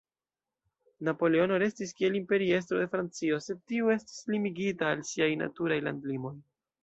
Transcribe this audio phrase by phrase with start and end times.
[1.07, 6.35] Napoleono restis kiel Imperiestro de Francio, sed tiu estis limigita al siaj "naturaj landlimoj".